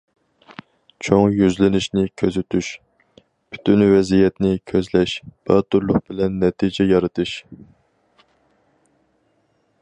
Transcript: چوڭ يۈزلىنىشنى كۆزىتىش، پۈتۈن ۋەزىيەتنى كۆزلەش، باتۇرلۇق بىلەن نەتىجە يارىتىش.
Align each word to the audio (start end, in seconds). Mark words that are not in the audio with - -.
چوڭ 1.07 1.33
يۈزلىنىشنى 1.39 2.05
كۆزىتىش، 2.21 2.69
پۈتۈن 3.57 3.83
ۋەزىيەتنى 3.91 4.55
كۆزلەش، 4.73 5.15
باتۇرلۇق 5.51 6.01
بىلەن 6.09 6.41
نەتىجە 6.45 6.89
يارىتىش. 6.95 7.35